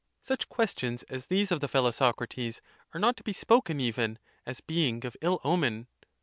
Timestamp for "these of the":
1.27-1.67